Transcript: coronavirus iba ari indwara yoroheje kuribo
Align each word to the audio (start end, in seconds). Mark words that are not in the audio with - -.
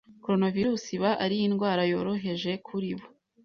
coronavirus 0.23 0.83
iba 0.95 1.11
ari 1.25 1.35
indwara 1.47 1.81
yoroheje 1.91 2.51
kuribo 2.65 3.05